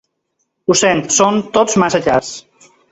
[0.71, 2.35] Ho sento, son tots massa cars.